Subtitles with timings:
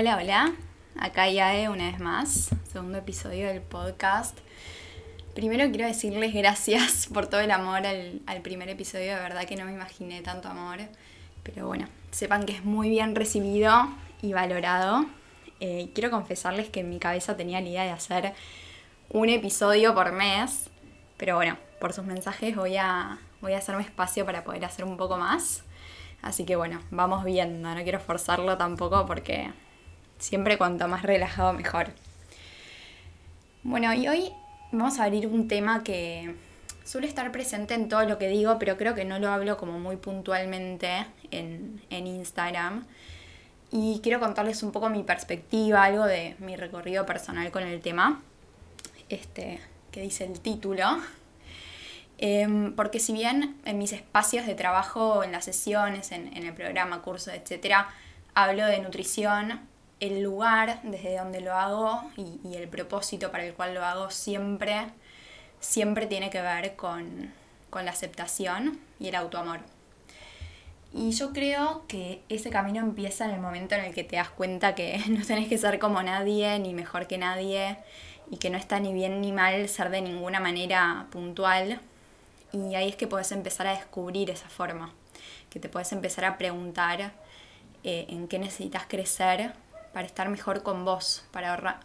[0.00, 0.54] Hola, hola.
[0.98, 4.38] Acá Yae una vez más, segundo episodio del podcast.
[5.34, 9.66] Primero quiero decirles gracias por todo el amor al, primer episodio, de verdad que no
[9.66, 10.78] me imaginé tanto amor.
[11.42, 13.90] Pero bueno, sepan que es muy bien recibido
[14.22, 15.04] y valorado.
[15.60, 18.32] Eh, quiero confesarles que en mi cabeza tenía la idea de hacer
[19.10, 20.70] un episodio por mes,
[21.18, 24.96] pero bueno, por sus mensajes voy a, voy a hacerme espacio para poder hacer un
[24.96, 25.62] poco más.
[26.22, 29.50] Así que bueno, vamos viendo, no quiero forzarlo tampoco porque
[30.20, 31.88] Siempre cuanto más relajado mejor.
[33.62, 34.30] Bueno, y hoy
[34.70, 36.34] vamos a abrir un tema que
[36.84, 39.80] suele estar presente en todo lo que digo, pero creo que no lo hablo como
[39.80, 42.86] muy puntualmente en, Instagram.
[43.72, 48.20] Y quiero contarles un poco mi perspectiva, algo de mi recorrido personal con el tema,
[49.08, 49.58] este,
[49.90, 50.98] que dice el título.
[52.18, 56.52] Em, porque si bien en mis espacios de trabajo, en las sesiones, en, en el
[56.52, 57.86] programa, curso, etc.,
[58.34, 59.70] hablo de nutrición,
[60.00, 64.86] el lugar desde donde lo hago y, el propósito para el cual lo hago siempre,
[65.60, 67.32] siempre tiene que ver con,
[67.72, 69.60] la aceptación y el autoamor.
[70.92, 74.30] Y yo creo que ese camino empieza en el momento en el que te das
[74.30, 77.76] cuenta que no tenés que ser como nadie, ni mejor que nadie,
[78.30, 81.80] y que no está ni bien ni mal ser de ninguna manera puntual.
[82.52, 84.92] Y ahí es que puedes empezar a descubrir esa forma,
[85.50, 87.12] que te puedes empezar a preguntar
[87.84, 89.52] eh, en qué necesitas crecer
[89.92, 91.80] para estar mejor con vos, para,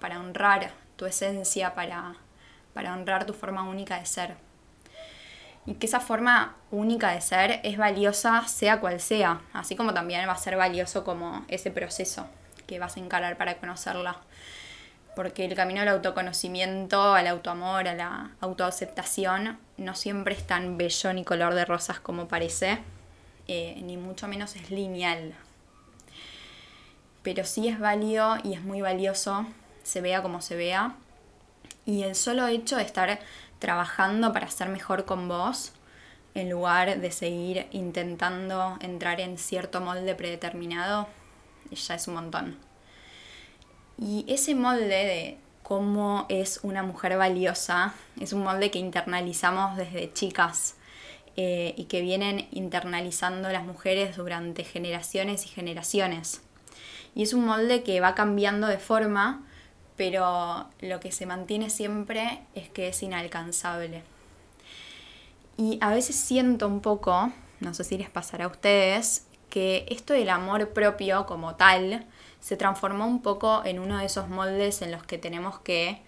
[0.00, 2.14] para honrar tu esencia, para,
[2.74, 4.34] para honrar tu forma única de ser.
[5.66, 10.26] Y que esa forma única de ser es valiosa sea cual sea, así como también
[10.28, 12.26] va a ser valioso como ese proceso
[12.66, 14.18] que vas a encarar para conocerla.
[15.16, 21.12] Porque el camino al autoconocimiento, al autoamor, a la autoaceptación, no siempre es tan bello
[21.12, 22.78] ni color de rosas como parece,
[23.48, 25.34] eh, ni mucho menos es lineal
[27.26, 29.46] pero sí es válido y es muy valioso,
[29.82, 30.94] se vea como se vea.
[31.84, 33.18] Y el solo hecho de estar
[33.58, 35.72] trabajando para ser mejor con vos,
[36.36, 41.08] en lugar de seguir intentando entrar en cierto molde predeterminado,
[41.72, 42.58] ya es un montón.
[43.98, 50.12] Y ese molde de cómo es una mujer valiosa es un molde que internalizamos desde
[50.12, 50.76] chicas
[51.36, 56.45] eh, y que vienen internalizando las mujeres durante generaciones y generaciones.
[57.16, 59.42] Y es un molde que va cambiando de forma,
[59.96, 64.02] pero lo que se mantiene siempre es que es inalcanzable.
[65.56, 70.12] Y a veces siento un poco, no sé si les pasará a ustedes, que esto
[70.12, 72.04] del amor propio como tal
[72.40, 76.02] se transformó un poco en uno de esos moldes en los que tenemos que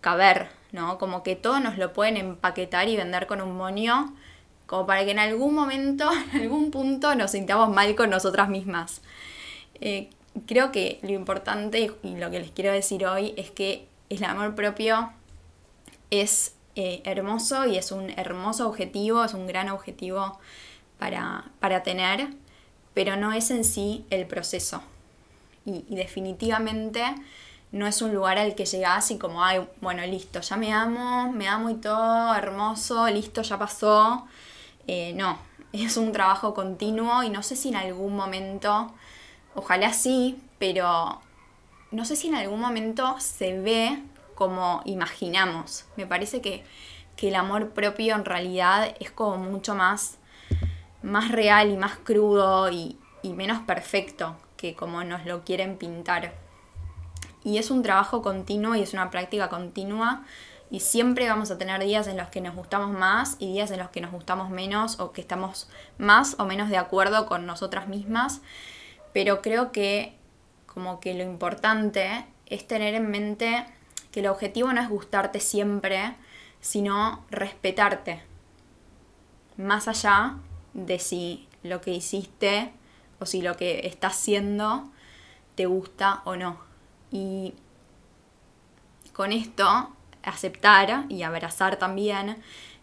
[0.00, 0.96] caber, ¿no?
[0.96, 4.16] Como que todo nos lo pueden empaquetar y vender con un moño,
[4.64, 9.02] como para que en algún momento, en algún punto nos sintamos mal con nosotras mismas.
[9.82, 10.08] Eh,
[10.46, 14.54] creo que lo importante y lo que les quiero decir hoy es que el amor
[14.54, 15.10] propio
[16.10, 20.38] es eh, hermoso y es un hermoso objetivo, es un gran objetivo
[20.98, 22.28] para, tener,
[22.94, 24.82] pero no es en sí el proceso.
[25.64, 27.02] Y, definitivamente
[27.72, 31.32] no es un lugar al que llegas y como, ay, bueno, listo, ya me amo,
[31.32, 34.26] me amo y todo, hermoso, listo, ya pasó.
[34.86, 35.38] Eh, no,
[35.72, 38.94] es un trabajo continuo y no sé si en algún momento
[39.56, 41.20] Ojalá sí, pero
[41.90, 44.02] no sé si en algún momento se ve
[44.34, 45.86] como imaginamos.
[45.96, 46.62] Me parece que,
[47.22, 50.18] el amor propio en realidad es como mucho más,
[51.02, 56.34] más real y más crudo y, y menos perfecto que como nos lo quieren pintar.
[57.42, 60.24] Y es un trabajo continuo y es una práctica continua
[60.70, 63.78] y siempre vamos a tener días en los que nos gustamos más y días en
[63.78, 67.88] los que nos gustamos menos o que estamos más o menos de acuerdo con nosotras
[67.88, 68.42] mismas
[69.16, 70.12] pero creo que
[70.66, 73.64] como que lo importante es tener en mente
[74.12, 76.14] que el objetivo no es gustarte siempre,
[76.60, 78.22] sino respetarte.
[79.56, 80.34] Más allá
[80.74, 82.74] de si lo que hiciste
[83.18, 84.90] o si lo que estás haciendo
[85.54, 86.58] te gusta o no.
[87.10, 87.54] Y
[89.14, 92.36] con esto, aceptar y abrazar también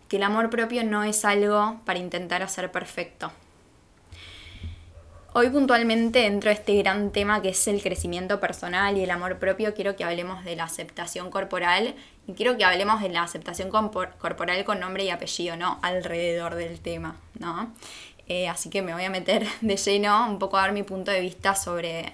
[0.09, 3.31] que el amor propio no es algo para intentar hacer perfecto.
[5.35, 9.39] Hoy puntualmente dentro de este gran tema que es el crecimiento personal y el amor
[9.39, 11.95] propio, quiero que hablemos de la aceptación corporal
[12.27, 15.79] y quiero que hablemos de la aceptación corporal con nombre y apellido, ¿no?
[15.81, 17.73] Alrededor del tema, ¿no?
[18.27, 21.09] Eh, así que me voy a meter de lleno un poco a dar mi punto
[21.09, 22.13] de vista sobre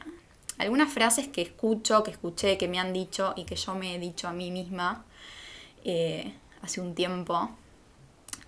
[0.58, 4.00] algunas frases que escucho, que escuché, que me han dicho y que yo me he
[4.00, 5.04] dicho a mí misma
[5.84, 7.50] eh, hace un tiempo.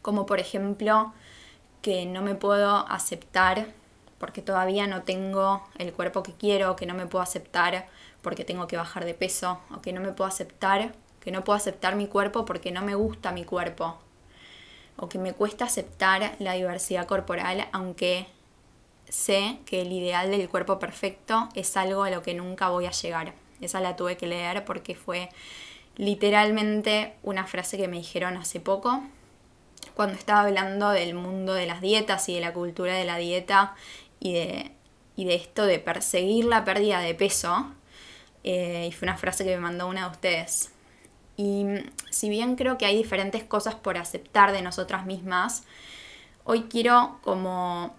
[0.01, 1.12] Como por ejemplo
[1.81, 3.81] que no me puedo aceptar
[4.21, 7.88] porque todavía no tengo el cuerpo que quiero, que no me puedo aceptar
[8.21, 11.57] porque tengo que bajar de peso, o que no me puedo aceptar, que no puedo
[11.57, 13.97] aceptar mi cuerpo porque no me gusta mi cuerpo,
[14.95, 18.27] o que me cuesta aceptar la diversidad corporal, aunque
[19.09, 22.91] sé que el ideal del cuerpo perfecto es algo a lo que nunca voy a
[22.91, 23.33] llegar.
[23.59, 25.29] Esa la tuve que leer porque fue
[25.95, 29.01] literalmente una frase que me dijeron hace poco
[29.95, 33.75] cuando estaba hablando del mundo de las dietas y de la cultura de la dieta
[34.21, 34.71] y de,
[35.18, 37.69] de esto de perseguir la pérdida de peso.
[38.44, 40.71] Eh, y fue una frase que me mandó una de ustedes.
[41.35, 41.65] Y
[42.09, 45.63] si bien creo que hay diferentes cosas por aceptar de nosotras mismas,
[46.44, 47.94] hoy quiero como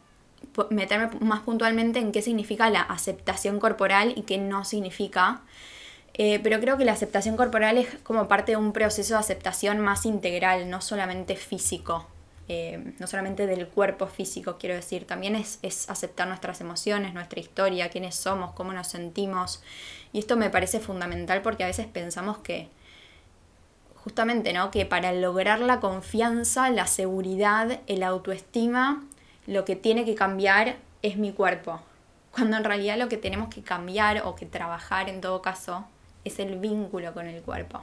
[0.71, 5.43] meterme más puntualmente en qué significa la aceptación corporal y qué no significa.
[6.15, 9.81] Eh, pero creo que la aceptación corporal es como parte de un proceso de aceptación
[9.81, 12.07] más integral, no solamente físico,
[12.49, 17.41] eh, no solamente del cuerpo físico, quiero decir, también es, es, aceptar nuestras emociones, nuestra
[17.41, 19.63] historia, quiénes somos, cómo nos sentimos.
[20.13, 22.69] Y esto me parece fundamental porque a veces pensamos que,
[23.97, 24.71] justamente, ¿no?
[24.71, 29.05] Que para lograr la confianza, la seguridad, el autoestima,
[29.47, 31.81] lo que tiene que cambiar es mi cuerpo.
[32.33, 35.85] Cuando en realidad lo que tenemos que cambiar o que trabajar en todo caso
[36.25, 37.83] es el vínculo con el cuerpo.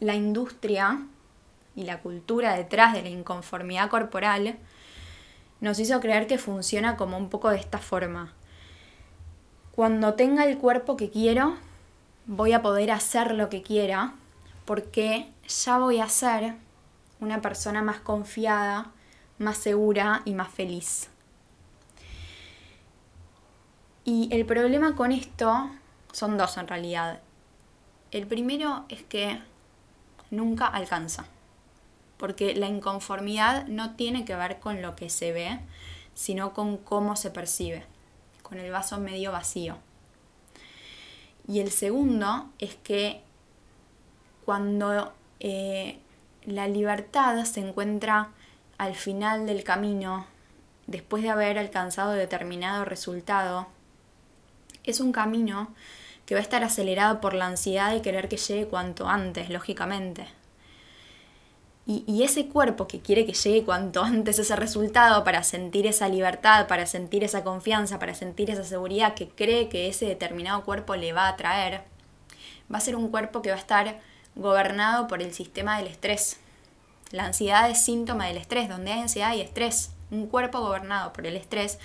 [0.00, 1.06] La industria
[1.74, 4.58] y la cultura detrás de la inconformidad corporal
[5.60, 8.32] nos hizo creer que funciona como un poco de esta forma.
[9.72, 11.56] Cuando tenga el cuerpo que quiero,
[12.26, 14.14] voy a poder hacer lo que quiera
[14.64, 16.54] porque ya voy a ser
[17.20, 18.92] una persona más confiada,
[19.38, 21.10] más segura y más feliz.
[24.04, 25.70] Y el problema con esto
[26.12, 27.20] son dos en realidad.
[28.10, 29.40] El primero es que
[30.30, 31.26] nunca alcanza,
[32.20, 35.58] porque la inconformidad no tiene que ver con lo que se ve,
[36.12, 37.86] sino con cómo se percibe,
[38.42, 39.78] con el vaso medio vacío.
[41.48, 43.22] Y el segundo es que
[44.44, 45.98] cuando eh,
[46.44, 48.28] la libertad se encuentra
[48.76, 50.26] al final del camino,
[50.86, 53.66] después de haber alcanzado determinado resultado,
[54.84, 55.74] es un camino
[56.26, 60.28] que va a estar acelerado por la ansiedad de querer que llegue cuanto antes, lógicamente.
[61.92, 66.68] Y, ese cuerpo que quiere que llegue cuanto antes ese resultado para sentir esa libertad,
[66.68, 71.12] para sentir esa confianza, para sentir esa seguridad que cree que ese determinado cuerpo le
[71.12, 71.82] va a traer,
[72.72, 73.98] va a ser un cuerpo que va a estar
[74.36, 76.38] gobernado por el sistema del estrés.
[77.10, 79.90] La ansiedad es síntoma del estrés, donde hay ansiedad y estrés.
[80.12, 81.80] Un cuerpo gobernado por el estrés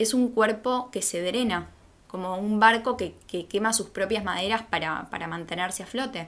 [0.00, 1.68] es un cuerpo que se drena,
[2.08, 3.14] como un barco que,
[3.48, 6.26] quema sus propias maderas para, mantenerse a flote.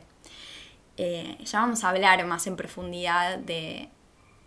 [1.03, 3.89] Eh, ya vamos a hablar más en profundidad de,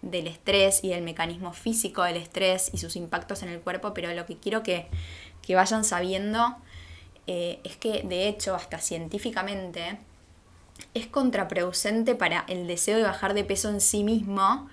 [0.03, 4.13] del estrés y del mecanismo físico del estrés y sus impactos en el cuerpo, pero
[4.13, 4.85] lo que quiero que,
[5.49, 6.55] vayan sabiendo
[7.25, 9.97] eh, es que de hecho hasta científicamente
[10.93, 14.69] es contraproducente para el deseo de bajar de peso en sí mismo,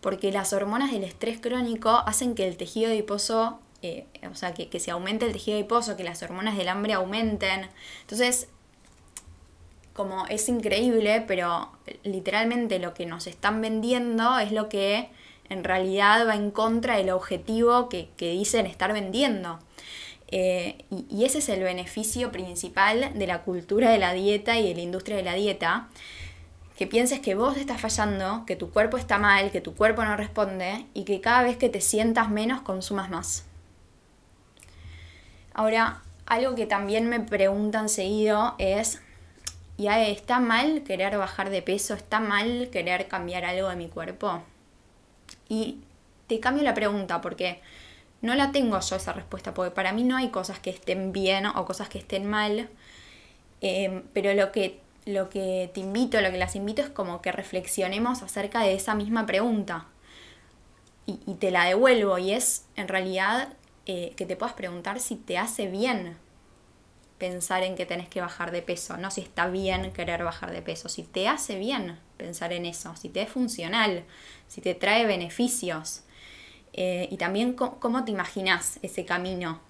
[0.00, 4.80] porque las hormonas del estrés crónico hacen que el tejido adiposo eh, o sea, que,
[4.80, 7.68] se aumente el tejido adiposo, que las hormonas del hambre aumenten.
[8.00, 8.48] Entonces,
[9.92, 11.72] como es increíble, pero
[12.04, 15.10] literalmente lo que nos están vendiendo es lo que
[15.48, 19.58] en realidad va en contra del objetivo que, dicen estar vendiendo.
[20.28, 24.68] Eh, y, y, ese es el beneficio principal de la cultura de la dieta y
[24.68, 25.88] de la industria de la dieta.
[26.78, 30.16] Que pienses que vos estás fallando, que tu cuerpo está mal, que tu cuerpo no
[30.16, 33.44] responde y que cada vez que te sientas menos consumas más.
[35.52, 39.02] Ahora, algo que también me preguntan seguido es,
[39.80, 41.94] ¿ya está mal querer bajar de peso?
[41.94, 44.42] ¿Está mal querer cambiar algo de mi cuerpo?
[45.48, 45.78] Y
[46.26, 47.60] te cambio la pregunta porque
[48.22, 51.46] no la tengo yo esa respuesta, porque para mí no hay cosas que estén bien
[51.46, 52.68] o cosas que estén mal,
[53.60, 57.32] em, pero lo que, lo que te invito, lo que las invito es como que
[57.32, 59.86] reflexionemos acerca de esa misma pregunta.
[61.06, 63.48] Y, y te la devuelvo y es en realidad
[63.86, 66.16] eh, que te puedas preguntar si te hace bien
[67.20, 70.62] pensar en que tenés que bajar de peso, no si está bien querer bajar de
[70.62, 74.02] peso, si te hace bien pensar en eso, si te es funcional,
[74.48, 76.02] si te trae beneficios.
[76.72, 79.60] Eh, y también cómo te imaginas ese camino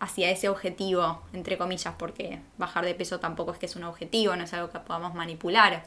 [0.00, 4.34] hacia ese objetivo, entre comillas, porque bajar de peso tampoco es que es un objetivo,
[4.34, 5.84] no es algo que podamos manipular.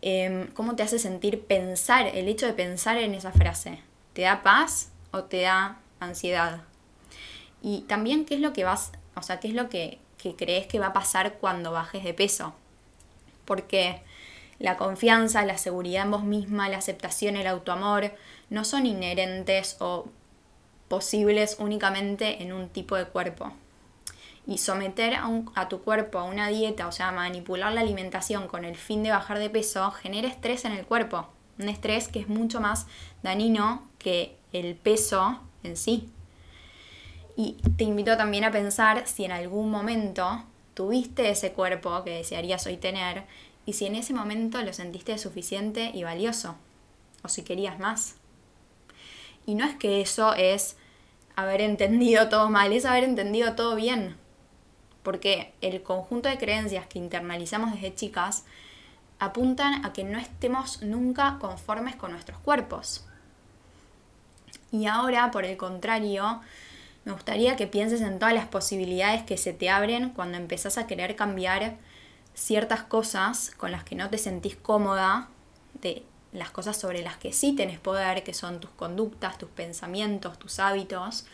[0.00, 3.80] Em, ¿Cómo te hace sentir pensar, el hecho de pensar en esa frase?
[4.12, 6.62] ¿Te da paz o te da ansiedad.
[7.62, 9.98] Y también qué es lo que vas, o sea, qué es lo que,
[10.38, 12.54] crees que va a pasar cuando bajes de peso.
[13.44, 14.02] Porque
[14.58, 18.12] la confianza, la seguridad en vos misma, la aceptación, el autoamor,
[18.48, 20.06] no son inherentes o
[20.88, 23.52] posibles únicamente en un tipo de cuerpo.
[24.46, 28.64] Y someter a, a, tu cuerpo a una dieta, o sea, manipular la alimentación con
[28.64, 31.28] el fin de bajar de peso, genera estrés en el cuerpo.
[31.58, 32.86] Un estrés que es mucho más
[33.22, 36.08] dañino que el peso en sí.
[37.36, 42.66] Y te invito también a pensar si en algún momento tuviste ese cuerpo que desearías
[42.66, 43.24] hoy tener
[43.66, 46.56] y si en ese momento lo sentiste suficiente y valioso
[47.22, 48.16] o si querías más.
[49.46, 50.76] Y no es que eso es
[51.36, 54.16] haber entendido todo mal, es haber entendido todo bien.
[55.02, 58.44] Porque el conjunto de creencias que internalizamos desde chicas
[59.18, 63.04] apuntan a que no estemos nunca conformes con nuestros cuerpos.
[64.72, 66.40] Y ahora, por el contrario,
[67.04, 70.86] me gustaría que pienses en todas las posibilidades que se te abren cuando empezás a
[70.86, 71.76] querer cambiar
[72.34, 75.28] ciertas cosas con las que no te sentís cómoda,
[75.74, 80.38] de las cosas sobre las que sí tenés poder, que son tus conductas, tus pensamientos,
[80.38, 81.26] tus hábitos,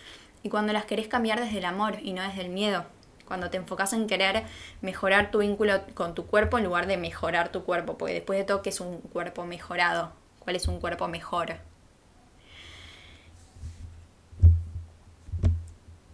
[0.42, 2.84] y cuando las querés cambiar desde el amor y no desde el miedo.
[3.24, 4.44] Cuando te enfocas en querer
[4.80, 8.44] mejorar tu vínculo con tu cuerpo en lugar de mejorar tu cuerpo, porque después de
[8.44, 10.12] todo, ¿qué es un cuerpo mejorado?
[10.40, 11.69] ¿Cuál es un cuerpo mejor?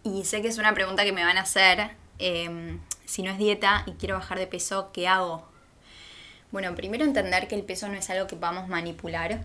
[0.07, 1.91] Y sé que es una pregunta que me van a hacer.
[2.21, 5.45] Em, si no es dieta y quiero bajar de peso, ¿qué hago?
[6.53, 9.43] Bueno, primero entender que el peso no es algo que podamos manipular.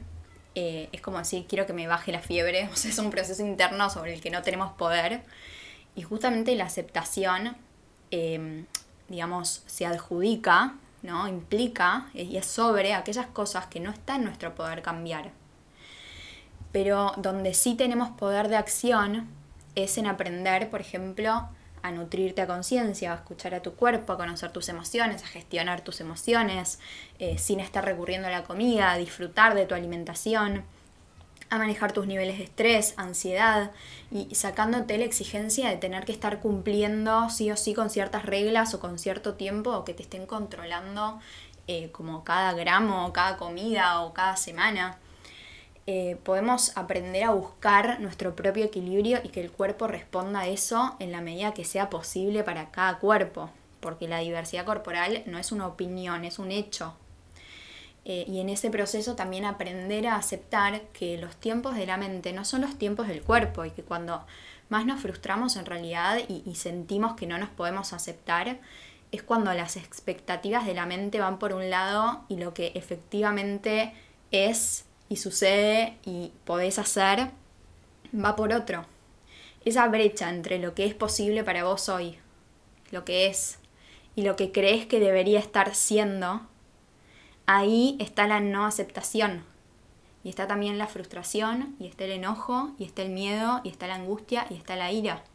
[0.54, 2.70] Eh, es como decir, quiero que me baje la fiebre.
[2.74, 5.24] O sea, es un proceso interno sobre el que no tenemos poder.
[5.96, 7.58] Y justamente la aceptación,
[8.12, 8.68] em,
[9.10, 11.28] digamos, se adjudica, ¿no?
[11.28, 15.32] Implica y es sobre aquellas cosas que no está en nuestro poder cambiar.
[16.72, 19.41] Pero donde sí tenemos poder de acción
[19.76, 21.50] es en aprender, por ejemplo,
[21.84, 25.82] a nutrirte a conciencia, a escuchar a tu cuerpo, a conocer tus emociones, a gestionar
[25.82, 26.80] tus emociones,
[27.20, 30.64] eh, sin estar recurriendo a la comida, a disfrutar de tu alimentación,
[31.50, 33.72] a manejar tus niveles de estrés, ansiedad
[34.10, 38.74] y sacándote la exigencia de tener que estar cumpliendo sí o sí con ciertas reglas
[38.74, 41.20] o con cierto tiempo o que te estén controlando
[41.68, 44.98] eh, como cada gramo o cada comida o cada semana.
[45.88, 50.96] Eh, podemos aprender a buscar nuestro propio equilibrio y que el cuerpo responda a eso
[51.00, 55.52] en la medida que sea posible para cada cuerpo, porque la diversidad corporal no es
[55.52, 56.94] una opinión, es un hecho.
[58.06, 62.32] Eh, y en ese proceso también aprender a aceptar que los tiempos de la mente
[62.34, 64.26] no son los tiempos del cuerpo y que cuando
[64.70, 68.60] más nos frustramos en realidad y, y sentimos que no nos podemos aceptar,
[69.12, 73.94] es cuando las expectativas de la mente van por un lado y lo que efectivamente
[74.32, 77.32] es y sucede y podés hacer,
[78.16, 78.86] va por otro.
[79.66, 82.18] Esa brecha entre lo que es posible para vos hoy,
[82.92, 83.60] lo que es,
[84.16, 86.48] y lo que crees que debería estar siendo,
[87.46, 89.44] ahí está la no aceptación.
[90.24, 93.88] Y está también la frustración, y está el enojo, y está el miedo, y está
[93.88, 95.26] la angustia, y está la ira.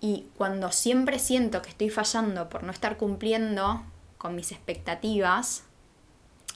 [0.00, 3.82] Y cuando siempre siento que estoy fallando por no estar cumpliendo
[4.16, 5.64] con mis expectativas,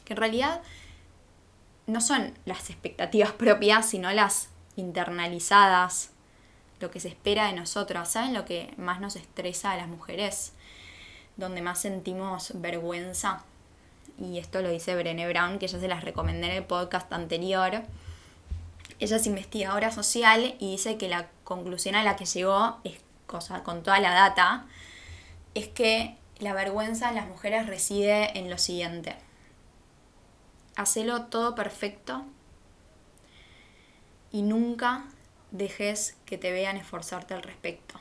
[0.04, 0.62] que en realidad
[1.88, 6.10] no son las expectativas propias, sino las internalizadas,
[6.80, 8.12] lo que se espera de nosotras.
[8.12, 10.52] ¿Saben lo que más nos estresa a las mujeres?
[11.38, 13.42] Donde más sentimos vergüenza.
[14.20, 17.82] Y esto lo dice Brené Brown, que ya se las recomendé en el podcast anterior.
[19.00, 23.62] Ella es investigadora social y dice que la conclusión a la que llegó, es cosa,
[23.62, 24.66] con toda la data,
[25.54, 29.16] es que la vergüenza en las mujeres reside en lo siguiente
[30.78, 32.24] hacelo todo perfecto
[34.30, 35.06] y nunca
[35.50, 37.98] dejes que te vean esforzarte al respecto.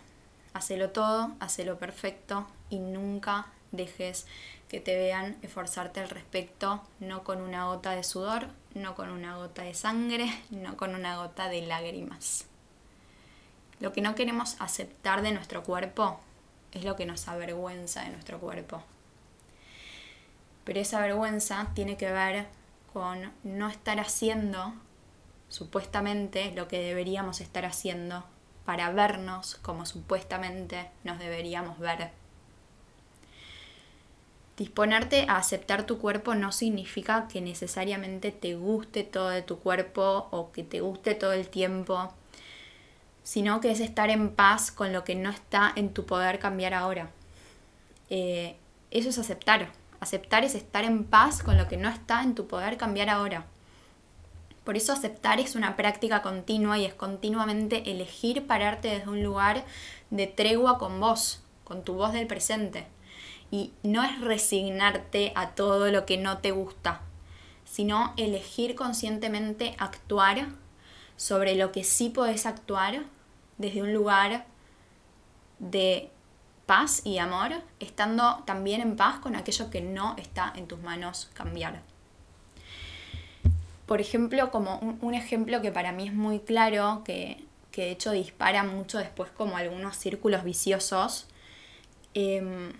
[0.54, 4.28] Hacelo todo, hacelo perfecto y nunca dejes
[4.70, 9.38] que te vean esforzarte al respecto, no con una gota de sudor, no con una
[9.38, 12.46] gota de sangre, no con una gota de lágrimas.
[13.80, 16.20] Lo que no queremos aceptar de nuestro cuerpo
[16.74, 18.84] es lo que nos avergüenza de nuestro cuerpo.
[20.64, 22.46] Pero esa vergüenza tiene que ver
[22.98, 24.74] con no estar haciendo
[25.50, 28.24] supuestamente lo que deberíamos estar haciendo
[28.66, 32.10] para vernos como supuestamente nos deberíamos ver.
[34.58, 40.28] Disponerte a aceptar tu cuerpo no significa que necesariamente te guste todo de tu cuerpo
[40.32, 42.12] o que te guste todo el tiempo,
[43.22, 46.74] sino que es estar en paz con lo que no está en tu poder cambiar
[46.74, 47.12] ahora.
[48.10, 48.56] Eh,
[48.90, 52.48] eso es aceptar, Aceptar es estar en paz con lo que no está en tu
[52.48, 53.46] poder cambiar ahora.
[54.64, 59.64] Por eso aceptar es una práctica continua y es continuamente elegir pararte desde un lugar
[60.10, 62.86] de tregua con vos, con tu voz del presente.
[63.50, 67.00] Y no es resignarte a todo lo que no te gusta,
[67.64, 70.48] sino elegir conscientemente actuar
[71.16, 73.06] sobre lo que sí podés actuar
[73.58, 74.46] desde un lugar
[75.60, 76.12] de
[76.68, 81.32] paz y amor, estando también en paz con aquello que no está en tus manos
[81.34, 81.82] cambiar.
[83.88, 87.44] Por ejemplo, como un, ejemplo que para mí es muy claro, que,
[87.74, 91.28] de hecho dispara mucho después como algunos círculos viciosos,
[92.14, 92.74] em,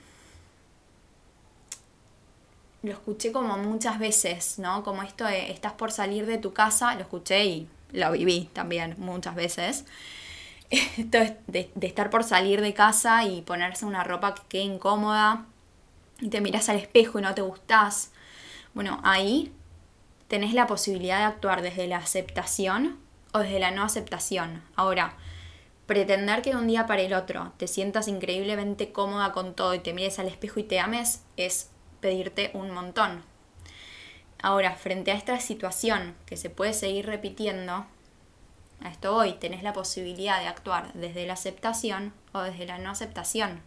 [2.84, 4.84] lo escuché como muchas veces, ¿no?
[4.84, 8.96] Como esto de estás por salir de tu casa, lo escuché y lo viví también
[8.98, 9.86] muchas veces.
[10.98, 15.46] Esto de, de estar por salir de casa y ponerse una ropa que quede incómoda
[16.20, 18.12] y te miras al espejo y no te gustás.
[18.74, 19.54] Bueno, ahí
[20.28, 22.98] tenés la posibilidad de actuar desde la aceptación
[23.34, 24.62] o desde la no aceptación.
[24.76, 25.16] Ahora,
[25.86, 29.80] pretender que de un día para el otro te sientas increíblemente cómoda con todo y
[29.80, 31.70] te mires al espejo y te ames es
[32.02, 33.24] pedirte un montón.
[34.42, 37.88] Ahora, frente a esta situación que se puede seguir repitiendo,
[38.82, 42.92] a esto hoy tenés la posibilidad de actuar desde la aceptación o desde la no
[42.92, 43.62] aceptación.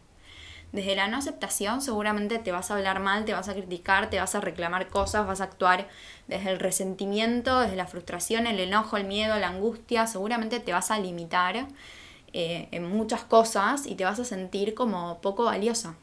[0.72, 4.20] Desde la no aceptación seguramente te vas a hablar mal, te vas a criticar, te
[4.20, 5.88] vas a reclamar cosas, vas a actuar
[6.28, 10.92] desde el resentimiento, desde la frustración, el enojo, el miedo, la angustia, seguramente te vas
[10.92, 11.66] a limitar
[12.32, 15.96] eh, en muchas cosas y te vas a sentir como poco valiosa.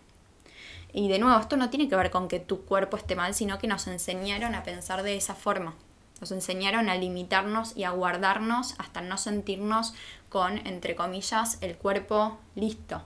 [0.92, 3.60] Y de nuevo, esto no tiene que ver con que tu cuerpo esté mal, sino
[3.60, 5.76] que nos enseñaron a pensar de esa forma.
[6.20, 9.94] Nos enseñaron a limitarnos y a guardarnos hasta no sentirnos
[10.30, 13.04] con, entre comillas, el cuerpo listo.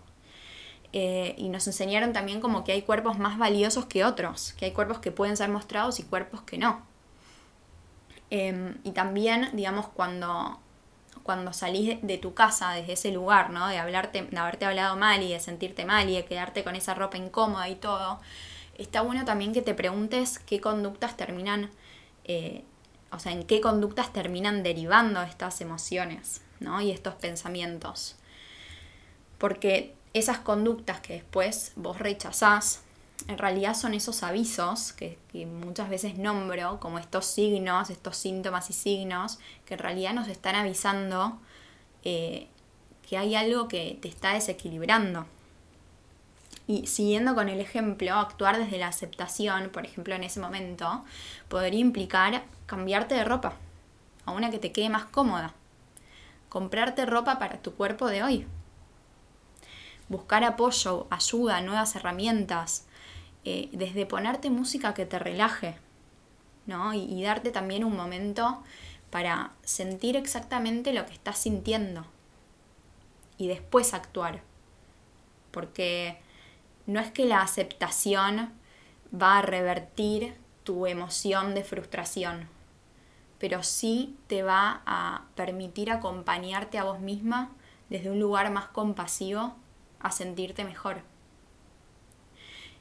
[0.93, 4.71] Eh, y nos enseñaron también como que hay cuerpos más valiosos que otros, que hay
[4.71, 6.81] cuerpos que pueden ser mostrados y cuerpos que no.
[8.29, 10.59] Em, y también, digamos, cuando,
[11.23, 13.67] cuando salís de, tu casa, desde ese lugar, ¿no?
[13.67, 16.93] De, hablarte, de haberte hablado mal y de sentirte mal y de quedarte con esa
[16.93, 18.19] ropa incómoda y todo,
[18.77, 21.71] está bueno también que te preguntes qué conductas terminan,
[22.25, 22.63] eh,
[23.11, 26.81] o sea, en qué conductas terminan derivando estas emociones, ¿no?
[26.81, 28.15] Y estos pensamientos.
[29.37, 32.81] Porque esas conductas que después vos rechazás,
[33.27, 38.73] en realidad son esos avisos que, muchas veces nombro como estos signos, estos síntomas y
[38.73, 41.39] signos, que en realidad nos están avisando
[42.03, 42.47] eh,
[43.07, 45.25] que hay algo que te está desequilibrando.
[46.71, 51.03] Y siguiendo con el ejemplo, actuar desde la aceptación, por ejemplo, en ese momento,
[51.49, 53.55] podría implicar cambiarte de ropa
[54.25, 55.53] a una que te quede más cómoda.
[56.47, 58.47] Comprarte ropa para tu cuerpo de hoy,
[60.07, 62.85] buscar apoyo, ayuda, nuevas herramientas,
[63.43, 65.75] eh, desde ponerte música que te relaje,
[66.67, 66.93] ¿no?
[66.93, 68.63] Y, darte también un momento
[69.09, 72.05] para sentir exactamente lo que estás sintiendo
[73.37, 74.39] y después actuar.
[75.51, 76.17] Porque
[76.85, 78.51] no es que la aceptación
[79.13, 82.47] va a revertir tu emoción de frustración,
[83.39, 87.51] pero sí te va a permitir acompañarte a vos misma
[87.89, 89.55] desde un lugar más compasivo
[89.99, 91.01] a sentirte mejor.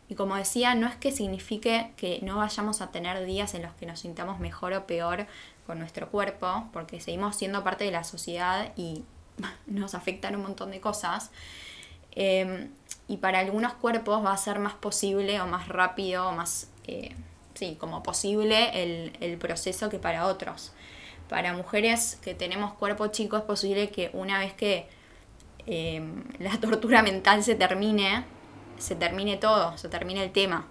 [0.09, 3.73] Y como decía, no es que signifique que no vayamos a tener días en los
[3.75, 5.27] que nos sintamos mejor o peor
[5.67, 9.05] con nuestro cuerpo, porque seguimos siendo parte de la sociedad y
[9.67, 11.31] nos afectan un montón de cosas.
[12.11, 12.71] Em,
[13.11, 17.15] y para algunos cuerpos va a ser más posible o más rápido o más, eh,
[17.55, 20.73] sí, como posible el, el proceso que para otros.
[21.29, 24.89] Para mujeres que tenemos cuerpo chico es posible que una vez que
[25.67, 28.25] Em, la tortura mental se termine,
[28.79, 30.67] se termine todo, se termine el tema.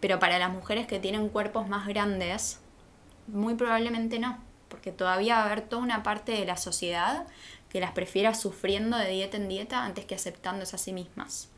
[0.00, 2.60] Pero para las mujeres que tienen cuerpos más grandes,
[3.26, 7.26] muy probablemente no, porque todavía va a haber toda una parte de la sociedad
[7.72, 11.48] que las prefiera sufriendo de dieta en dieta antes que aceptándose a sí mismas.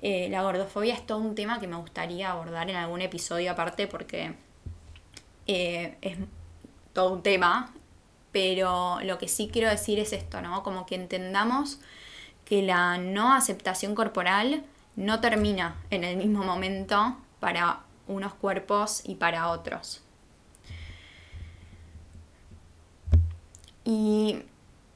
[0.00, 3.88] Eh, la gordofobia es todo un tema que me gustaría abordar en algún episodio aparte
[3.88, 4.32] porque
[5.46, 6.16] eh, es
[6.94, 7.72] todo un tema
[8.32, 10.62] pero lo que sí quiero decir es esto, ¿no?
[10.62, 11.80] Como que entendamos
[12.44, 14.64] que la no aceptación corporal
[14.96, 20.02] no termina en el mismo momento para unos cuerpos y para otros.
[23.84, 24.42] Y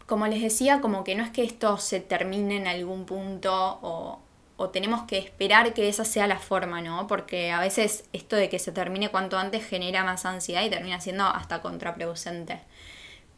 [0.07, 4.21] como les decía, como que no es que esto se termine en algún punto o,
[4.57, 7.07] o tenemos que esperar que esa sea la forma, ¿no?
[7.07, 11.01] Porque a veces esto de que se termine cuanto antes genera más ansiedad y termina
[11.01, 12.61] siendo hasta contraproducente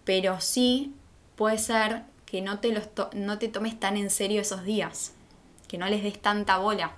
[0.07, 0.95] pero sí
[1.35, 2.73] puede ser que no te,
[3.15, 5.13] no te tomes tan en serio esos días,
[5.67, 6.93] que no les des tanta bola,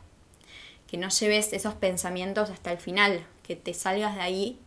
[0.87, 4.61] que no lleves esos pensamientos hasta el final, que te salgas de ahí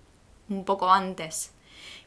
[0.50, 1.52] un poco antes.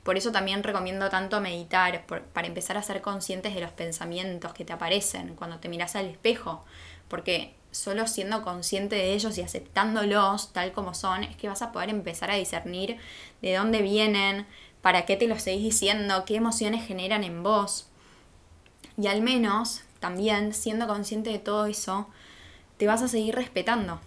[0.04, 4.64] Por eso también recomiendo tanto meditar, para empezar a ser conscientes de los pensamientos que
[4.64, 6.64] te aparecen cuando te miras al espejo,
[7.08, 11.72] porque solo siendo consciente de ellos y aceptándolos tal como son, es que vas a
[11.72, 12.98] poder empezar a discernir
[13.42, 14.46] de dónde vienen,
[14.84, 16.26] ¿Para qué te lo seguís diciendo?
[16.26, 17.86] ¿Qué emociones generan en vos?
[18.98, 22.06] Y al menos, también, siendo consciente de todo eso,
[22.76, 23.98] te vas a seguir respetando.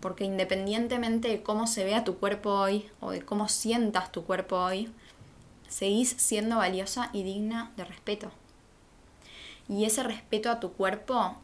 [0.00, 4.56] Porque independientemente de cómo se vea tu cuerpo hoy o de cómo sientas tu cuerpo
[4.56, 4.92] hoy,
[5.74, 8.30] seguís siendo valiosa y digna de respeto.
[9.68, 11.34] Y ese respeto a tu cuerpo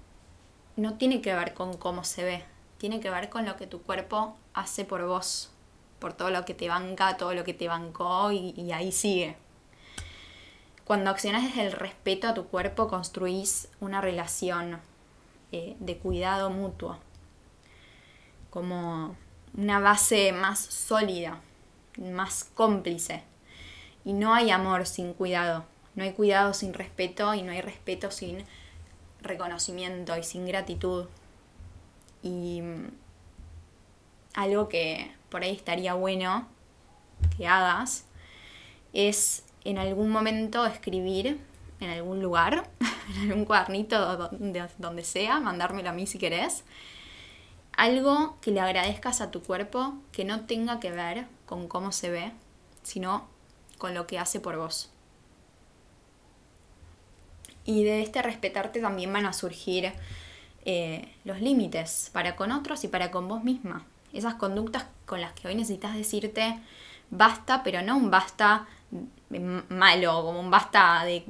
[0.77, 2.45] no tiene que ver con cómo se ve,
[2.79, 5.51] tiene que ver con lo que tu cuerpo hace por vos,
[5.99, 9.37] por todo lo que te banca, todo lo que te bancó y, ahí sigue.
[10.85, 14.79] Cuando accionas desde el respeto a tu cuerpo, construís una relación
[15.51, 17.01] eh, de cuidado mutuo,
[18.49, 19.17] como
[19.59, 21.41] una base más sólida,
[21.99, 23.29] más cómplice.
[24.05, 28.11] Y no hay amor sin cuidado, no hay cuidado sin respeto y no hay respeto
[28.11, 28.45] sin
[29.23, 31.07] reconocimiento y sin gratitud.
[32.23, 32.89] Y mm,
[34.35, 36.49] algo que por ahí estaría bueno
[37.37, 38.07] que hagas
[38.93, 41.41] es en algún momento escribir
[41.81, 42.69] en algún lugar,
[43.17, 46.65] en algún cuadernito donde, donde sea, mandármelo a mí si querés,
[47.77, 52.11] algo que le agradezcas a tu cuerpo que no tenga que ver con cómo se
[52.11, 52.33] ve,
[52.83, 53.27] sino
[53.81, 54.91] con lo que hace por vos.
[57.65, 59.93] Y de este respetarte también van a surgir
[60.67, 63.87] eh, los límites para con otros y para con vos misma.
[64.13, 66.61] Esas conductas con las que hoy necesitas decirte
[67.11, 68.69] basta, pero no un basta
[69.69, 71.25] malo, como un basta de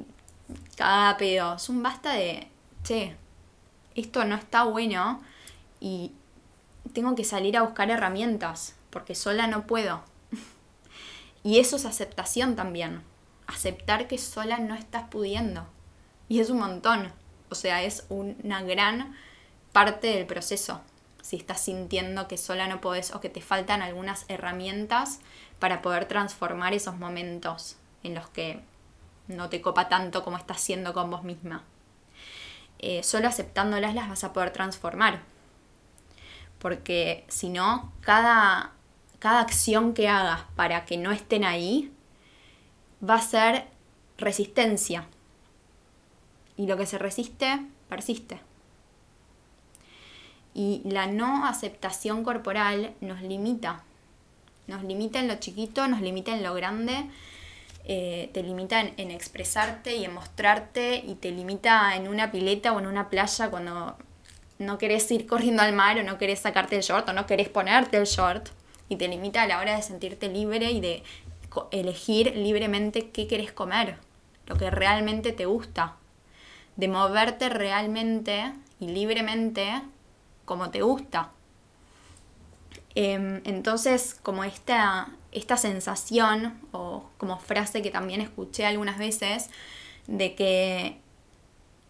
[0.75, 1.55] cada pedo.
[1.55, 2.49] Es un basta de,
[2.83, 3.15] che,
[3.95, 5.21] esto no está bueno
[5.79, 6.11] y
[6.93, 10.03] tengo que salir a buscar herramientas porque sola no puedo.
[11.43, 13.03] Y eso es aceptación también.
[13.47, 15.65] Aceptar que sola no estás pudiendo.
[16.29, 17.11] Y es un montón.
[17.49, 19.15] O sea, es una gran
[19.71, 20.81] parte del proceso.
[21.21, 25.19] Si estás sintiendo que sola no podés o que te faltan algunas herramientas
[25.59, 28.61] para poder transformar esos momentos en los que
[29.27, 31.63] no te copa tanto como estás siendo con vos misma.
[32.79, 35.21] Eh, solo aceptándolas las vas a poder transformar.
[36.57, 38.71] Porque si no, cada,
[39.21, 41.91] cada acción que hagas para que no estén ahí
[43.07, 43.67] va a ser
[44.17, 45.05] resistencia
[46.57, 48.39] y lo que se resiste, persiste.
[50.55, 53.83] Y la no aceptación corporal nos limita.
[54.65, 57.05] Nos limita en lo chiquito, nos limita en lo grande,
[57.85, 62.79] eh, te limita en, expresarte y en mostrarte y te limita en una pileta o
[62.79, 63.97] en una playa cuando
[64.57, 67.49] no querés ir corriendo al mar o no querés sacarte el short o no querés
[67.49, 68.49] ponerte el short
[68.91, 71.03] y te limita a la hora de sentirte libre y de
[71.71, 73.97] elegir libremente qué querés comer,
[74.47, 75.95] lo que realmente te gusta
[76.75, 79.81] de moverte realmente y libremente
[80.43, 81.31] como te gusta.
[82.95, 89.49] Em, entonces, como esta, esta sensación, o como frase que también escuché algunas veces,
[90.07, 90.97] de que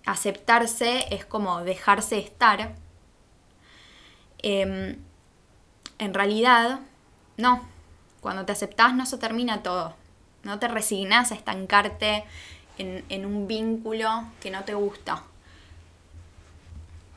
[0.06, 2.76] aceptarse es como dejarse estar,
[4.44, 4.98] em,
[5.98, 6.82] en realidad,
[7.42, 7.62] no.
[8.22, 9.96] Cuando te aceptas no se termina todo.
[10.44, 12.24] No te resignas a estancarte
[12.78, 15.24] en, un vínculo que no te gusta.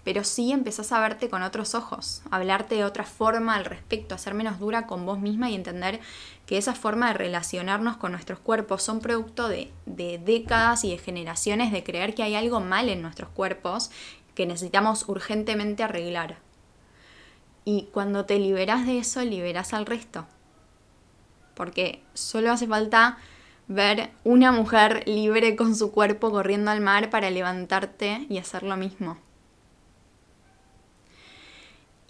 [0.02, 4.14] Pero sí empezás a verte con otros ojos, a hablarte de otra forma al respecto,
[4.14, 6.00] a ser menos dura con vos misma y entender
[6.44, 11.72] que esa forma de relacionarnos con nuestros cuerpos son producto de décadas y de generaciones
[11.72, 13.90] de creer que hay algo mal en nuestros cuerpos
[14.34, 16.36] que necesitamos urgentemente arreglar.
[17.64, 20.26] Y cuando te liberas de eso, liberas al resto.
[21.54, 23.18] Porque solo hace falta
[23.68, 28.76] ver una mujer libre con su cuerpo corriendo al mar para levantarte y hacer lo
[28.76, 29.16] mismo.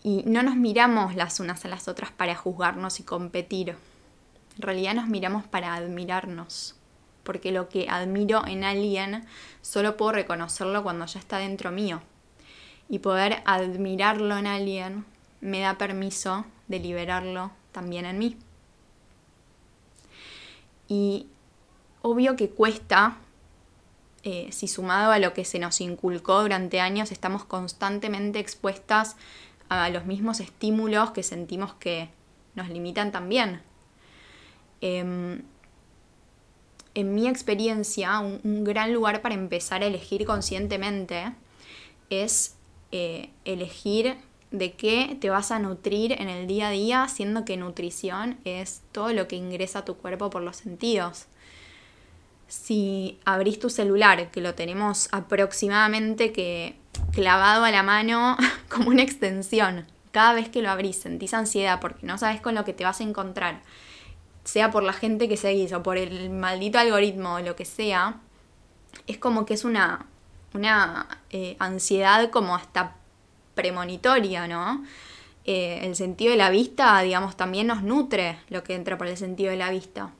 [0.02, 3.70] Y no nos miramos las unas a las otras para juzgarnos y competir.
[4.56, 6.76] En realidad nos miramos para admirarnos.
[7.22, 9.24] Porque lo que admiro en alguien
[9.62, 12.02] solo puedo reconocerlo cuando ya está dentro mío.
[12.88, 15.06] Y poder admirarlo en alguien
[15.44, 18.36] me da permiso de liberarlo también en mí.
[20.88, 21.26] Y
[22.00, 23.18] obvio que cuesta,
[24.22, 29.16] eh, si sumado a lo que se nos inculcó durante años, estamos constantemente expuestas
[29.68, 32.08] a los mismos estímulos que sentimos que
[32.54, 33.60] nos limitan también.
[34.80, 35.42] Em,
[36.94, 41.34] en mi experiencia, un, gran lugar para empezar a elegir conscientemente
[42.08, 42.56] es
[42.92, 44.16] eh, elegir
[44.50, 48.82] de qué te vas a nutrir en el día a día, siendo que nutrición es
[48.92, 51.26] todo lo que ingresa a tu cuerpo por los sentidos.
[52.46, 56.76] Si abrís tu celular, que lo tenemos aproximadamente que
[57.12, 58.36] clavado a la mano
[58.68, 62.64] como una extensión, cada vez que lo abrís sentís ansiedad porque no sabes con lo
[62.64, 63.60] que te vas a encontrar
[64.44, 68.20] sea por la gente que seguís o por el maldito algoritmo o lo que sea,
[69.06, 70.06] es como que es una,
[70.52, 72.96] una eh, ansiedad como hasta
[73.54, 74.84] premonitoria, ¿no?
[75.44, 79.16] Eh, el sentido de la vista, digamos, también nos nutre lo que entra por el
[79.16, 80.12] sentido de la vista.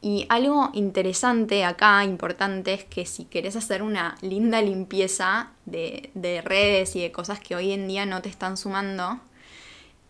[0.00, 6.42] Y algo interesante acá, importante, es que si querés hacer una linda limpieza de, de
[6.42, 9.20] redes y de cosas que hoy en día no te están sumando,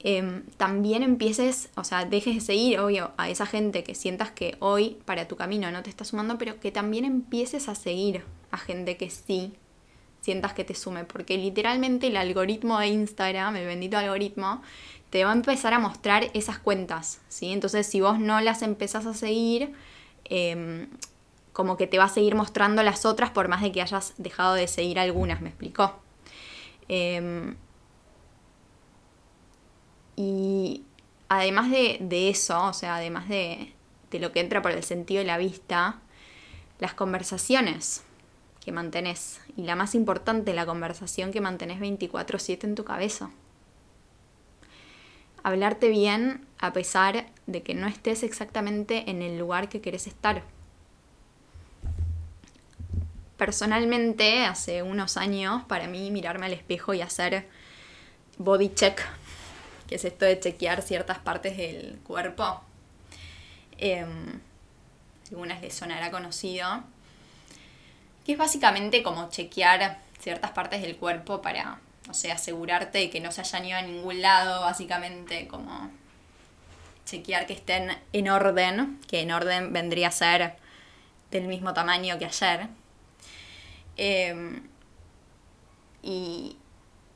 [0.07, 4.55] Em, también empieces, o sea, dejes de seguir, obvio, a esa gente que sientas que
[4.59, 8.59] hoy para tu camino no te está sumando, pero que también empieces a seguir a
[8.59, 9.55] gente que sí
[10.25, 14.63] sientas que te sume, porque literalmente el algoritmo de Instagram, el bendito algoritmo,
[15.11, 17.53] te va a empezar a mostrar esas cuentas, ¿sí?
[17.53, 19.75] Entonces, si vos no las empezás a seguir,
[20.25, 20.89] em,
[21.53, 24.55] como que te va a seguir mostrando las otras por más de que hayas dejado
[24.55, 26.01] de seguir algunas, ¿me explicó?
[26.89, 27.57] Em,
[30.17, 30.85] y
[31.29, 33.75] además de, eso, o sea, además de,
[34.13, 36.01] lo que entra por el sentido de la vista,
[36.79, 38.05] las conversaciones
[38.65, 39.41] que mantenés.
[39.57, 43.31] Y la más importante, la conversación que mantenés 24/7 en tu cabeza.
[45.43, 50.43] Hablarte bien a pesar de que no estés exactamente en el lugar que querés estar.
[53.37, 57.47] Personalmente, hace unos años, para mí mirarme al espejo y hacer
[58.39, 59.03] body check
[59.87, 62.61] que es esto de chequear ciertas partes del cuerpo.
[63.79, 64.07] Eh,
[65.31, 66.85] algunas les sonará conocido.
[68.25, 73.21] Que es básicamente como chequear ciertas partes del cuerpo para, o sea, asegurarte de que
[73.21, 75.91] no se hayan ido a ningún lado, básicamente como
[77.05, 80.55] chequear que estén en orden, que en orden vendría a ser
[81.31, 82.69] del mismo tamaño que ayer.
[83.97, 84.61] Eh,
[86.03, 86.57] y,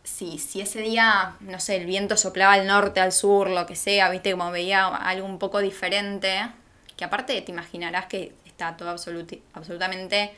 [0.08, 3.76] si, si ese día, no sé, el viento soplaba al norte, al sur, lo que
[3.76, 6.48] sea, viste, como veía algo un poco diferente,
[6.96, 10.32] que aparte te imaginarás que está todo absolutamente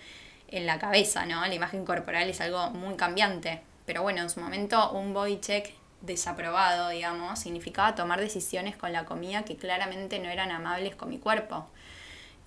[0.51, 1.41] en la cabeza, ¿no?
[1.47, 3.61] La imagen corporal es algo muy cambiante.
[3.87, 9.05] Pero bueno, en su momento un body check desaprobado, digamos, significaba tomar decisiones con la
[9.05, 11.67] comida que claramente no eran amables con mi cuerpo.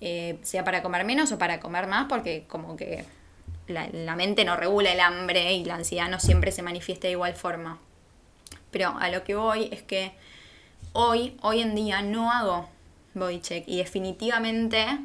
[0.00, 3.04] Eh, sea para comer menos o para comer más, porque como que
[3.68, 7.34] la, mente no regula el hambre y la ansiedad no siempre se manifiesta de igual
[7.34, 7.78] forma.
[8.70, 10.12] Pero a lo que voy es que
[10.92, 12.68] hoy, hoy en día, no hago
[13.14, 14.98] body check y definitivamente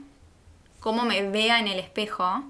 [0.80, 2.44] cómo me vea en el espejo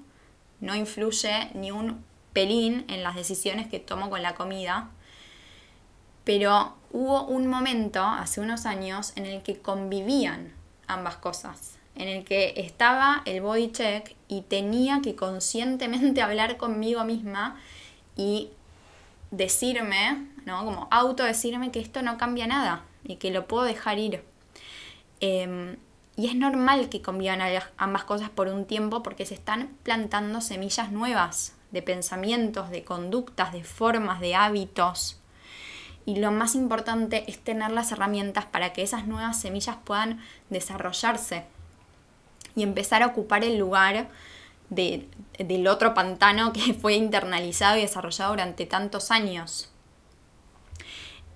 [0.60, 4.90] no influye ni un pelín en las decisiones que tomo con la comida.
[6.24, 10.52] Pero hubo un momento, hace unos años, en el que convivían
[10.86, 17.04] ambas cosas en el que estaba el body check y tenía que conscientemente hablar conmigo
[17.04, 17.60] misma
[18.16, 18.50] y
[19.30, 20.64] decirme, ¿no?
[20.64, 24.22] Como auto decirme que esto no cambia nada y que lo puedo dejar ir.
[25.20, 25.76] Em,
[26.16, 27.40] y es normal que convivan
[27.76, 33.52] ambas cosas por un tiempo porque se están plantando semillas nuevas de pensamientos, de conductas,
[33.52, 35.20] de formas, de hábitos.
[36.06, 41.44] Y lo más importante es tener las herramientas para que esas nuevas semillas puedan desarrollarse
[42.56, 44.08] y empezar a ocupar el lugar
[44.68, 49.70] del otro pantano que fue internalizado y desarrollado durante tantos años.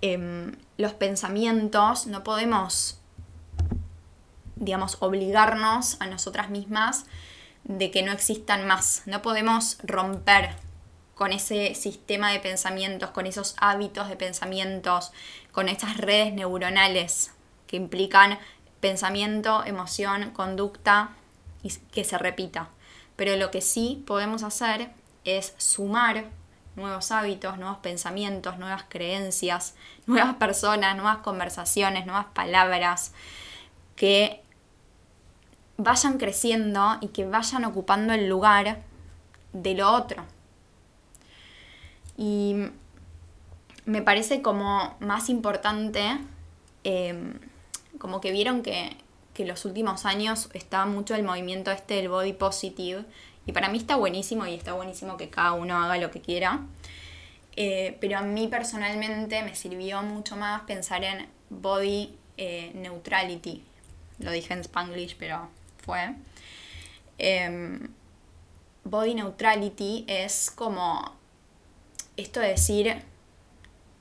[0.00, 3.00] Em, los pensamientos no podemos,
[4.56, 7.06] digamos, obligarnos a nosotras mismas
[7.64, 9.02] de que no existan más.
[9.06, 10.50] No podemos romper
[11.14, 15.12] con ese sistema de pensamientos, con esos hábitos de pensamientos,
[15.52, 17.32] con esas redes neuronales
[17.66, 18.38] que implican
[18.80, 21.10] pensamiento, emoción, conducta
[21.62, 22.68] y que se repita.
[23.16, 24.90] Pero lo que sí podemos hacer
[25.24, 26.24] es sumar
[26.76, 29.74] nuevos hábitos, nuevos pensamientos, nuevas creencias,
[30.06, 33.12] nuevas personas, nuevas conversaciones, nuevas palabras
[33.96, 34.43] que
[35.76, 38.82] vayan creciendo y que vayan ocupando el lugar
[39.52, 40.24] de lo otro.
[42.16, 42.56] Y
[43.86, 46.18] me parece como más importante
[46.84, 47.38] em,
[47.98, 48.96] como que vieron que,
[49.34, 53.04] que los últimos años está mucho el movimiento este del body positive.
[53.46, 56.60] Y para mí está buenísimo y está buenísimo que cada uno haga lo que quiera.
[57.56, 63.62] Eh, pero a mí personalmente me sirvió mucho más pensar en body eh, neutrality.
[64.18, 65.48] Lo dije en spanglish, pero
[65.84, 66.14] fue.
[67.18, 67.88] Em,
[68.84, 71.16] body neutrality es como
[72.16, 73.02] esto de decir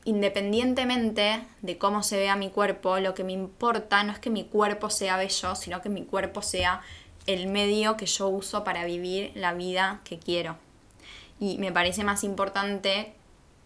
[0.06, 4.44] independientemente de cómo se vea mi cuerpo, lo que me importa no es que mi
[4.44, 6.82] cuerpo sea bello, sino que mi cuerpo sea
[7.26, 10.58] el medio que yo uso para vivir la vida que quiero.
[11.40, 13.14] Y me parece más importante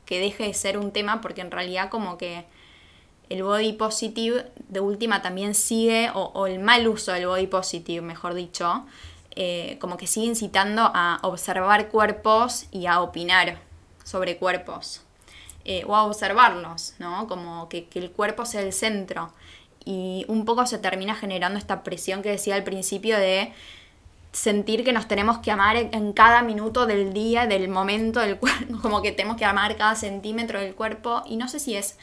[0.06, 2.45] que deje de ser un tema porque en realidad como que
[3.29, 8.33] el body positive de última también sigue, o, el mal uso del body positive, mejor
[8.33, 8.85] dicho,
[9.35, 13.59] eh, como que sigue incitando a observar cuerpos y a opinar
[14.03, 15.03] sobre cuerpos.
[15.69, 17.27] Eh, o a observarlos, ¿no?
[17.27, 19.33] Como que, que el cuerpo sea el centro.
[19.83, 23.51] Y un poco se termina generando esta presión que decía al principio de
[24.31, 28.77] sentir que nos tenemos que amar en cada minuto del día, del momento del cuerpo,
[28.81, 31.23] como que tenemos que amar cada centímetro del cuerpo.
[31.25, 31.97] Y no sé si es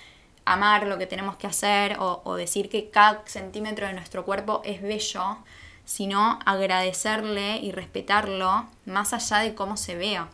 [0.45, 4.83] amar lo que tenemos que hacer o, decir que cada centímetro de nuestro cuerpo es
[4.83, 5.39] bello,
[5.85, 10.29] sino agradecerle y respetarlo más allá de cómo se vea.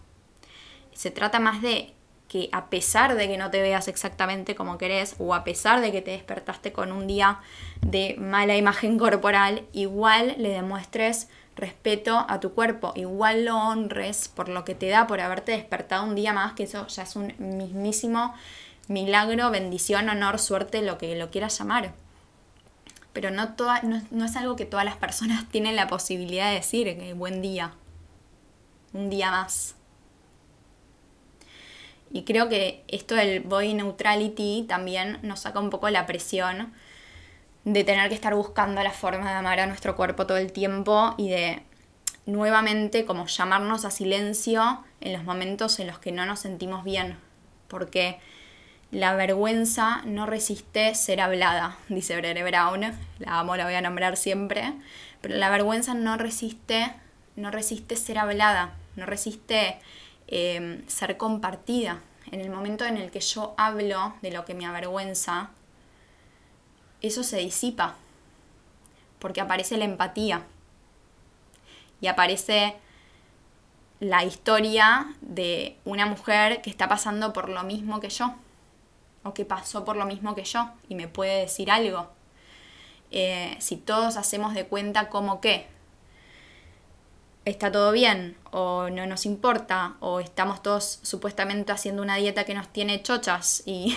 [0.92, 1.94] Se trata más de
[2.28, 5.90] que a pesar de que no te veas exactamente como querés o a pesar de
[5.90, 7.40] que te despertaste con un día
[7.80, 14.48] de mala imagen corporal, igual le demuestres respeto a tu cuerpo, igual lo honres por
[14.48, 17.34] lo que te da por haberte despertado un día más, que eso ya es un
[17.38, 18.34] mismísimo
[18.90, 21.94] milagro, bendición, honor, suerte, lo que lo quieras llamar.
[23.12, 26.98] Pero no, toda, no, es algo que todas las personas tienen la posibilidad de decir,
[26.98, 27.72] que buen día,
[28.92, 29.76] un día más.
[32.10, 36.72] Y creo que esto del body neutrality también nos saca un poco la presión
[37.64, 41.14] de tener que estar buscando la forma de amar a nuestro cuerpo todo el tiempo
[41.16, 41.62] y de
[42.26, 47.16] nuevamente como llamarnos a silencio en los momentos en los que no nos sentimos bien.
[47.68, 48.18] Porque
[48.90, 52.80] la vergüenza no resiste ser hablada, dice Brené Brown.
[53.20, 54.72] La amo, la voy a nombrar siempre.
[55.20, 56.92] Pero la vergüenza no resiste,
[57.36, 59.78] no resiste ser hablada, no resiste
[60.26, 62.00] em, ser compartida.
[62.32, 65.50] En el momento en el que yo hablo de lo que me avergüenza,
[67.00, 67.94] eso se disipa.
[69.20, 70.42] Porque aparece la empatía.
[72.00, 72.74] Y aparece
[74.00, 78.34] la historia de una mujer que está pasando por lo mismo que yo
[79.22, 82.10] o que pasó por lo mismo que yo y me puede decir algo.
[83.10, 85.66] Eh, si todos hacemos de cuenta como que
[87.44, 92.54] está todo bien o no nos importa o estamos todos supuestamente haciendo una dieta que
[92.54, 93.96] nos tiene chochas y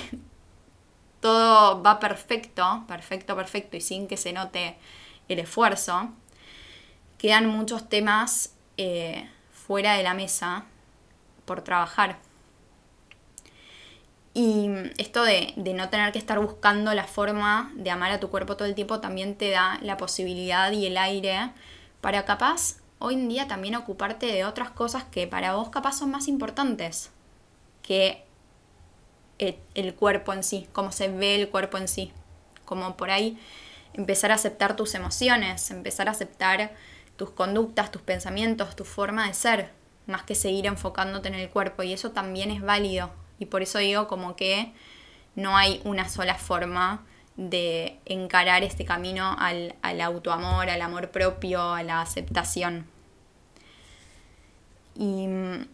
[1.19, 4.77] todo va perfecto, perfecto, perfecto y sin que se note
[5.29, 6.09] el esfuerzo,
[7.17, 10.65] quedan muchos temas eh, fuera de la mesa
[11.45, 12.17] por trabajar.
[14.33, 14.67] Y
[14.97, 18.67] esto de, no tener que estar buscando la forma de amar a tu cuerpo todo
[18.67, 21.51] el tiempo también te da la posibilidad y el aire
[22.01, 26.09] para capaz hoy en día también ocuparte de otras cosas que para vos capaz son
[26.09, 27.11] más importantes
[27.83, 28.23] que
[29.37, 32.11] el, el cuerpo en sí, cómo se ve el cuerpo en sí.
[32.65, 33.37] Como por ahí
[33.93, 36.73] empezar a aceptar tus emociones, empezar a aceptar
[37.17, 39.71] tus conductas, tus pensamientos, tu forma de ser,
[40.07, 41.83] más que seguir enfocándote en el cuerpo.
[41.83, 43.11] Y eso también es válido
[43.43, 44.71] y por eso digo como que
[45.35, 51.83] no hay una sola forma de encarar este camino al, autoamor, al amor propio, a
[51.83, 52.87] la aceptación.
[54.95, 55.67] Y mm,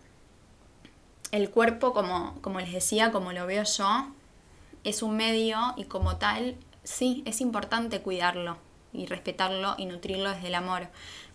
[1.31, 4.07] el cuerpo, como, como les decía, como lo veo yo,
[4.83, 8.57] es un medio y como tal, sí, es importante cuidarlo
[8.93, 10.87] y respetarlo y nutrirlo desde el amor,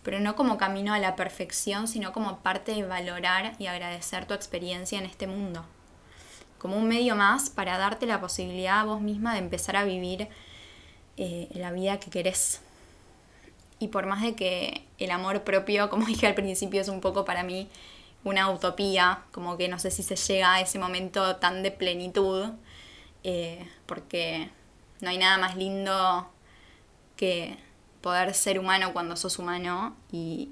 [0.03, 4.33] pero no como camino a la perfección, sino como parte de valorar y agradecer tu
[4.33, 5.65] experiencia en este mundo
[6.65, 10.29] como un medio más para darte la posibilidad a vos misma de empezar a vivir
[11.15, 12.59] eh, la vida que querés.
[13.77, 17.23] Y por más de que el amor propio, como dije al principio, es un poco
[17.23, 17.69] para mí
[18.23, 22.49] una utopía, como que no sé si se llega a ese momento tan de plenitud,
[23.23, 24.49] eh, porque
[25.01, 26.27] no hay nada más lindo
[27.15, 27.59] que
[28.01, 30.49] poder ser humano cuando sos humano y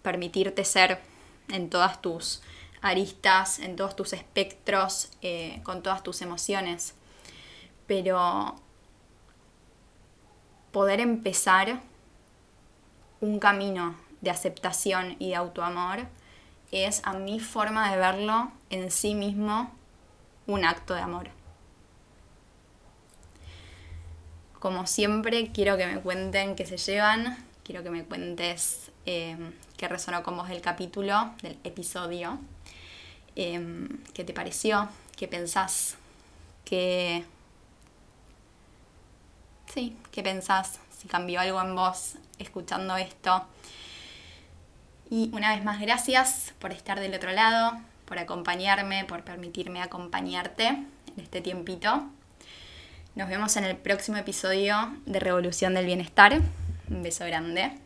[0.00, 1.00] permitirte ser
[1.48, 2.40] en todas tus
[2.84, 6.94] aristas, en todos tus espectros, eh, con todas tus emociones.
[7.86, 8.56] Pero
[10.70, 11.80] poder empezar
[13.20, 16.06] un camino de aceptación y de autoamor
[16.72, 19.72] es a mi forma de verlo en sí mismo
[20.46, 21.30] un acto de amor.
[24.58, 29.36] Como siempre, quiero que me cuenten qué se llevan, quiero que me cuentes eh,
[29.76, 32.38] qué resonó con vos del capítulo, del episodio.
[33.36, 34.88] Em, ¿Qué te pareció?
[35.16, 35.96] ¿Qué pensás?
[36.64, 37.24] ¿Qué...
[39.72, 40.78] Sí, ¿qué pensás?
[40.96, 43.44] Si cambió algo en vos escuchando esto.
[45.10, 50.66] Y una vez más, gracias por estar del otro lado, por acompañarme, por permitirme acompañarte
[50.66, 52.04] en este tiempito.
[53.14, 56.40] Nos vemos en el próximo episodio de Revolución del Bienestar.
[56.88, 57.83] Un beso grande.